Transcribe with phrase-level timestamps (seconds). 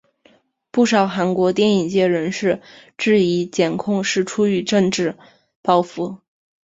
[0.71, 2.59] 不少韩国电影界人士
[2.97, 5.15] 质疑检控是出于政治
[5.61, 6.17] 报复。